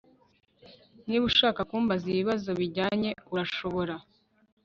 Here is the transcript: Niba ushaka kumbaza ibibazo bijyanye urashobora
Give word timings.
Niba 1.05 1.23
ushaka 1.31 1.61
kumbaza 1.69 2.05
ibibazo 2.13 2.49
bijyanye 2.59 3.09
urashobora 3.33 3.95